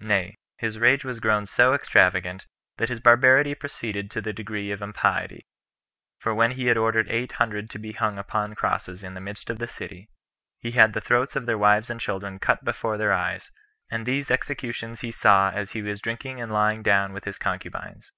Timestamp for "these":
14.06-14.30